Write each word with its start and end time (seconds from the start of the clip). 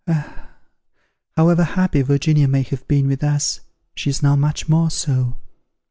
Ah! 0.07 0.49
however 1.37 1.63
happy 1.63 2.01
Virginia 2.01 2.47
may 2.47 2.63
have 2.63 2.87
been 2.87 3.05
with 3.07 3.23
us, 3.23 3.59
she 3.93 4.09
is 4.09 4.23
now 4.23 4.35
much 4.35 4.67
more 4.67 4.89
so. 4.89 5.35